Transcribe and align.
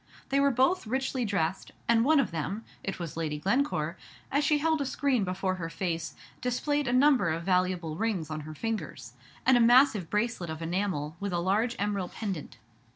They 0.29 0.39
were 0.39 0.49
both 0.49 0.87
richly 0.87 1.25
dressed, 1.25 1.73
and 1.87 2.03
one 2.03 2.19
of 2.19 2.31
them 2.31 2.65
(it 2.83 2.97
was 2.97 3.15
Lady 3.15 3.37
Glencore), 3.37 3.97
as 4.31 4.43
she 4.43 4.57
held 4.57 4.81
a 4.81 4.85
screen 4.87 5.23
before 5.23 5.53
her 5.61 5.69
face, 5.69 6.15
displayed 6.41 6.87
a 6.87 6.91
number 6.91 7.29
of 7.29 7.43
valuable 7.43 7.95
rings 7.95 8.31
on 8.31 8.39
her 8.39 8.55
fingers, 8.55 9.13
and 9.45 9.57
a 9.57 9.61
massive 9.61 10.09
bracelet 10.09 10.49
of 10.49 10.59
enamel 10.63 11.17
with 11.19 11.33
a 11.33 11.37
large 11.39 11.75
emerald 11.77 12.13
pendant. 12.13 12.57